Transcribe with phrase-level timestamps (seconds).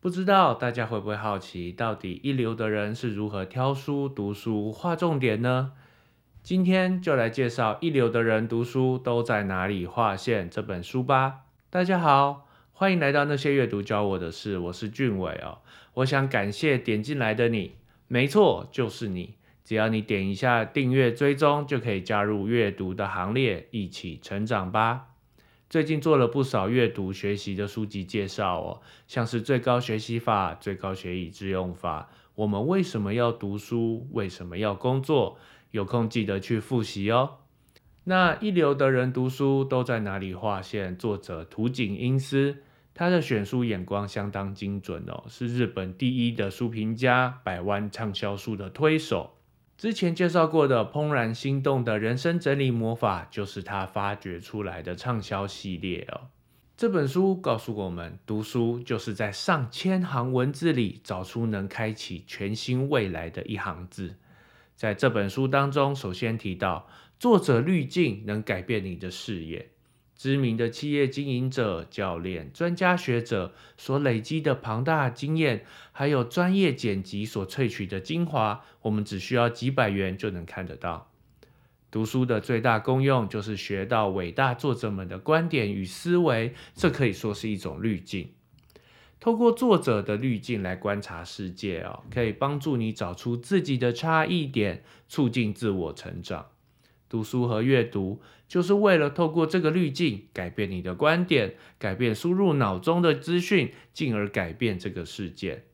[0.00, 5.72] 不知道大家会不会好奇，到底一流的人是如何挑书、读书、划重点呢？
[6.42, 11.40] 今天就来介绍一流的人读书都在哪里划线这本书吧。
[11.68, 15.58] 大家好，欢迎来到那些阅读教我的事，我是俊伟哦。
[15.92, 17.72] 我想感谢点进来的你，
[18.08, 19.34] 没错，就是你。
[19.62, 25.08] 只要你点一下订阅追踪，就可以加入阅读的行列，一起成长吧。
[25.70, 32.10] 最近做了不少阅读学习的书籍介绍哦，像是最高学习法、最高学以致用法。
[32.34, 34.08] 我们为什么要读书？
[34.10, 35.38] 为什么要工作？
[35.70, 37.36] 有空记得去复习哦。
[38.02, 40.96] 那一流的人读书都在哪里划线？
[40.96, 42.56] 作者土井英司，
[42.92, 49.36] 他的选书眼光相当精准哦，是日本第一的书评家，百万畅销书的推手。
[49.80, 56.28] 之前介绍过的《怦然心动的人生整理魔法》，就是他发掘出来的畅销系列哦。
[56.76, 64.16] 这本书告诉我们，读书就是在上千行文字里找出能开启全新未来的一行字。
[64.76, 66.86] 在这本书当中，首先提到
[67.18, 69.70] 作者滤镜能改变你的视野。
[70.20, 81.10] 知名的企业经营者、教练、专家学者所累积的庞大经验，还有专业剪辑所萃取的精华，我们只需要几百元就能看得到。
[81.90, 88.30] 读书的最大功用就是学到伟大作者们的观点与思维，这可以说是一种滤镜。
[89.20, 96.48] 透过作者的滤镜来观察世界哦，可以帮助你找出自己的差异点，促进自我成长。
[97.10, 105.64] 读书和阅读，就是为了透过这个滤镜改变你的观点，改变输入脑中的资讯，进而改变这个世界。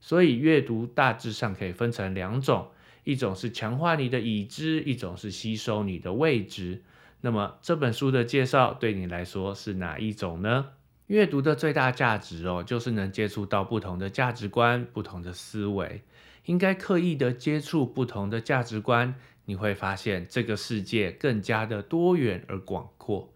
[0.00, 2.68] 所以，阅读大致上可以分成两种：
[3.04, 6.82] 一种是强化你的已知，一种是吸收你的未知。
[7.20, 10.70] 那么，这本书的介绍对你来说是哪一种呢？
[11.08, 16.00] 阅读的最大价值哦，就是能接触到不同的价值观、不同的思维。
[16.46, 19.14] 应该刻意的接触不同的价值观。
[19.50, 23.32] 你会发现这个世界更加的多元而广阔，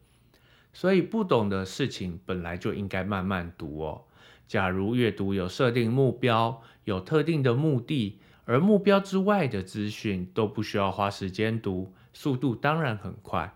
[0.72, 4.04] 所以不懂的事情本来就应该慢慢读哦。
[4.46, 13.52] 假如阅读有设定目标，有特定的目的，而目标之外的资讯都不需要花时间读，速度当然很快。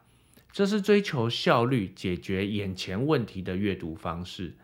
[0.51, 4.57] 这是追求效率、解决眼前问题的阅读方式。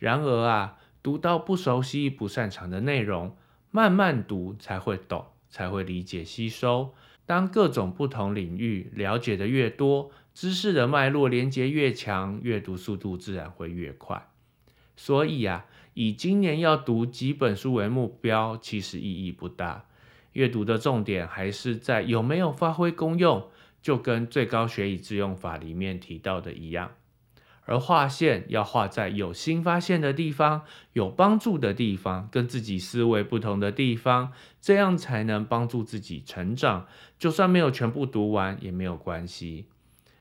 [0.00, 3.36] 然而啊，读到不熟悉、不擅长的内容，
[3.70, 6.92] 慢慢读才会懂，才会理解、吸收。
[7.30, 14.28] 当各种不同领域了解的越多，知识的脉络连接越强，阅读速度自然会越快。
[14.96, 15.64] 所以啊，
[15.94, 19.84] 以今年要读几本书为目标，其实意义不大。
[20.32, 23.48] 阅读的重点还是在有没有发挥功用，
[23.80, 26.90] 就跟最高学以致用法里面提到的一样。
[27.70, 36.88] 而划线要画在有新发现的地方、有帮助的地方、跟自己思维不同的地方，这样才能帮助自己成长。
[37.16, 39.66] 就算没有全部读完也没有关系。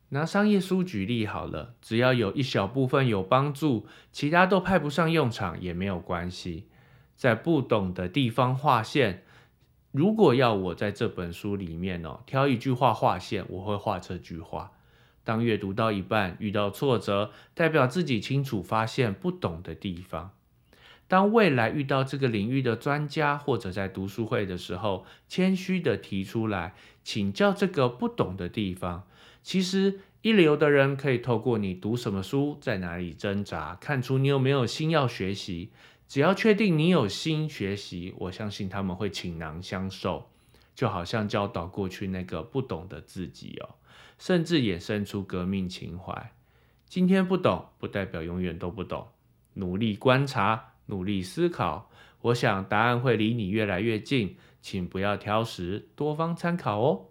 [0.10, 6.68] 拿商业书举例好了，只要有一小部分有帮助，其他都派不上用场也没有关系。
[7.16, 9.24] 在不懂的地方划线，
[9.92, 14.74] 如果要我在这本书里面哦挑一句话划线，我会画这句话。
[15.30, 20.32] 当阅读到一半遇到挫折，代表自己清楚发现不懂的地方。
[21.08, 26.74] 当未来遇到这个领域的专家，或者在读书会的时候，谦虚的提出来
[27.04, 29.04] 请教这个不懂的地方。
[29.44, 35.70] 其实一流的人可以透过你读什么书，在哪里挣扎，看出你有没有心要学习。
[36.08, 40.28] 只要确定你有心学习，我相信他们会倾囊相授，
[40.74, 43.76] 就好像教导过去那个不懂的自己哦。
[44.20, 46.32] 甚至衍生出革命情怀。
[46.88, 49.08] 今天不懂，不代表永远都不懂。
[49.56, 51.90] 努力观察，努力思考，
[52.22, 54.38] 我想答案会离你越来越近。
[54.62, 57.06] 请不要挑食，多方参考哦。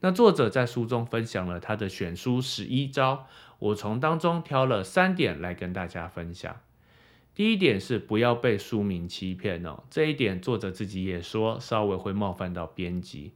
[0.00, 3.28] 那作者在书中分享了他的选书十一招，
[3.60, 6.60] 我从当中挑了三点来跟大家分享。
[7.34, 13.32] 第一点是不要被书名欺骗哦，这一点作者自己也说，稍微会冒犯到编辑。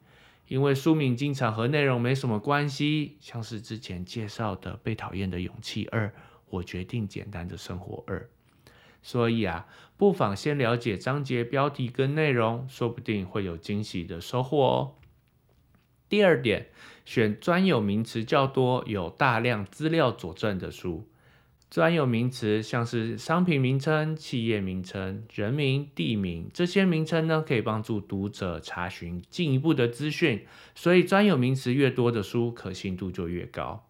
[0.48, 6.08] 因为书名经常和内容没什么关系，像是之前介绍的《被讨厌的勇气二》，
[6.50, 8.28] 我决定简单的生活二。
[9.02, 9.66] 所以啊，
[9.96, 14.94] 不妨先了解章节标题跟内容，说不定会有惊喜的收获哦。
[16.08, 16.68] 第二点，
[17.04, 21.08] 选专有名词较多、有大量资料佐证的书。
[21.68, 30.46] 专有名词像是商品名称、企业名称、人名、地名这些名称呢，可以帮助读者查询进一步的资讯。
[30.74, 33.88] 所以专有名词越多的书，可信度就越高。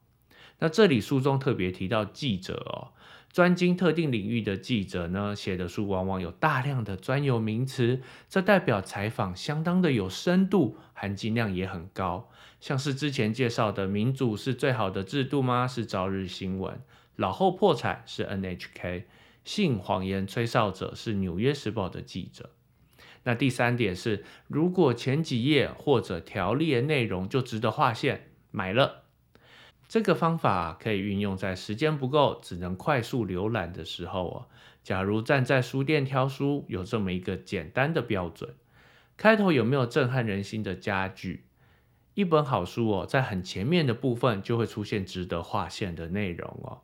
[0.59, 2.97] 那这里书中特别提到记者哦，
[3.31, 8.01] 专精特定领域的记者呢，写的书往往有大量的专有名词，
[8.31, 12.31] 这代表采访相当的有深度，含金量也很高。
[12.59, 16.81] 像是之前介绍的“民主是最好的制度吗？”是朝日新闻
[17.17, 19.05] ，“老后破产”是 NHK，“
[19.45, 22.51] 性谎言吹哨者”是纽约时报的记者。
[23.25, 29.03] 那第三点是，如果前几页或者条例内容就值得划线，买了。
[29.89, 34.47] 这个方法可以运用在时间不够、只能快速浏览的时候哦。
[34.83, 38.55] 假如站在书店挑书，有这么一个简单的标准：
[39.17, 41.45] 开头有没有震撼人心的佳句？
[42.15, 46.83] 一本好书哦，在很前面的部分就会出现值得划线的内容哦。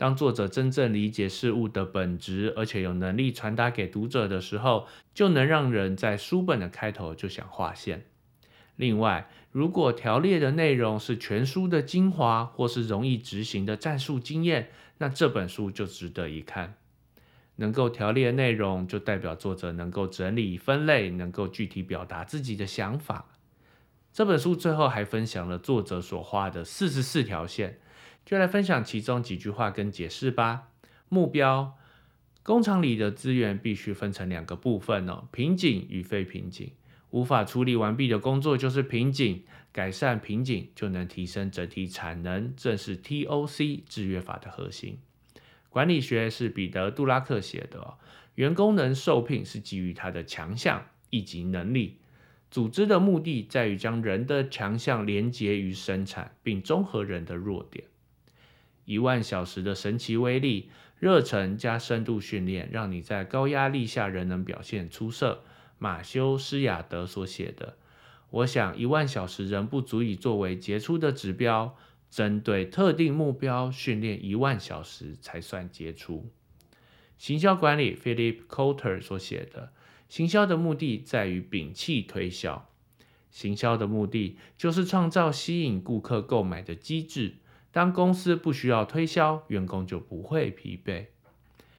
[0.00, 8.06] 当作者真正理解事物的本质，而且有能力传达给读者的时候，就能让人在书本的开头就想划线。
[8.76, 16.76] 另外，如果条列的内容是全书的精华，或是容易执行的战术经验，那这本书就值得一看。
[17.56, 23.26] 能够条列内容，就代表作者能够整理分类，能够具体表达自己的想法。
[24.14, 27.78] 这本书最后还分享了作者所画的四十四条线。
[28.30, 30.68] 就来分享其中几句话跟解释吧。
[31.08, 31.76] 目标：
[32.44, 36.70] 工厂里的资源必须分成两个部分哦，瓶颈与非瓶颈。
[37.10, 39.42] 无法处理完毕的工作就是瓶颈，
[39.72, 45.00] 改善瓶颈就能提升整体产能，正是 TOC 制约法的核心。
[45.68, 47.98] 管理学是彼得·杜拉克写的，哦
[48.36, 51.98] 员工能受聘是基于他的强项以及能力。
[52.48, 57.86] 组织的目的在于将人的强项连结于生产，并综合人的弱点。
[58.90, 65.44] 一万小时的神奇威力，热忱加深度训练，让你在高压力下仍能表现出色。
[65.78, 67.76] 马修·施亚德所写的。
[68.30, 71.76] 我想，一万小时仍不足以作为杰出的指标。
[72.10, 76.28] 针对特定目标训练一万小时才算杰出。
[77.16, 79.70] 行销管理，Philip Kotler 所写的。
[80.08, 82.68] 行销的目的在于摒弃推销。
[83.30, 87.34] 行销的目的就是创造吸引顾客购买的机制。
[87.72, 91.06] 当公司不需要推销，员工就不会疲惫。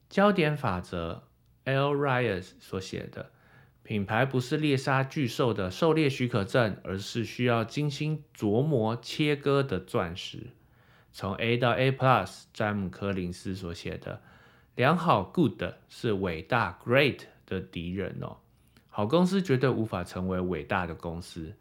[0.09, 1.23] 焦点法则
[1.65, 1.93] ，L.
[1.93, 3.31] Reyes 所写的。
[3.83, 10.51] 品牌不是猎杀巨兽的狩猎许可证，而是需要精心琢磨切割的钻石。
[11.11, 14.21] 从 A 到 A Plus，詹姆柯林斯所写的。
[14.75, 18.37] 良好 Good 是伟大 Great 的敌人哦。
[18.89, 21.53] 好公司绝对无法成为伟大的公司。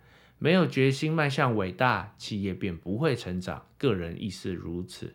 [0.42, 3.66] 没有决心迈向伟大，企业便不会成长。
[3.76, 5.12] 个人亦是如此。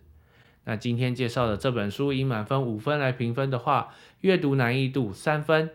[0.66, 5.72] 那今天介绍的这本书，以满分五分来评分的话，阅读难易度三分。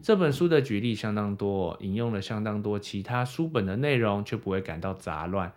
[0.00, 5.52] 这本书的举例相当多，引用了相当多其他书本的内容，却不会感到杂乱，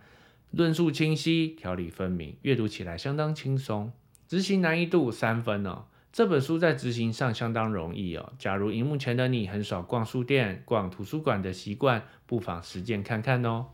[0.50, 3.92] 论述清晰，条理分明，阅读起来相当轻松。
[4.28, 5.86] 执行难易度三分哦。
[6.18, 8.34] 这本书在执行上相当容易哦。
[8.40, 13.68] 假如荧幕前的你很少逛书店、逛图书馆的习惯，不妨实践看看哦。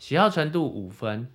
[0.00, 1.28] 喜好程度五分。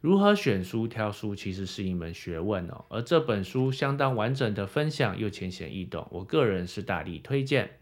[0.00, 2.86] 如何选书、挑书其实是一门学问哦。
[2.88, 7.78] 而这本书相当完整的分享又浅显易懂，我个人是大力推荐。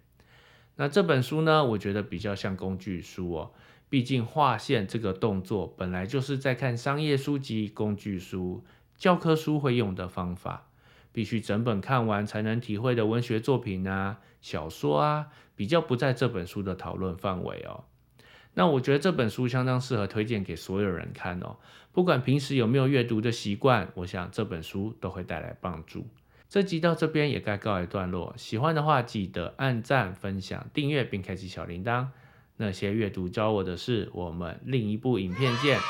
[0.76, 3.52] 那这本书呢，我觉得比较像工具书哦。
[3.88, 8.62] 毕竟划线这个动作本来就是在看商业书籍、工具书、
[8.98, 10.67] 教科书会用的方法。
[11.18, 15.26] 必须整本看完才能体会的文学作品啊、小说啊，
[15.56, 17.82] 比较不在这本书的讨论范围哦。
[18.54, 21.56] 那我觉得这本书相当适合推荐给所有人看哦，
[21.90, 26.06] 不管平时有没有阅读的习惯，我想这本书都会带来帮助。
[26.48, 32.06] 这集到这边也该告一段落，喜欢的话记得按赞、分享、订阅并开启小铃铛。
[32.58, 35.80] 那些阅读教我的事，我们另一部影片见。